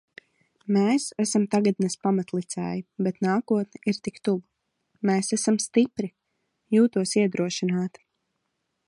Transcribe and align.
Mēs 0.75 1.03
esam 1.23 1.43
tagadnes 1.55 1.97
pamatlicēji, 2.07 2.81
bet 3.07 3.21
nākotne 3.27 3.83
ir 3.93 4.01
tik 4.07 4.17
tuvu. 4.29 4.41
Mēs 5.11 5.31
esam 5.39 5.61
stipri. 5.67 6.11
Jūtos 6.79 7.15
iedrošināta. 7.23 8.07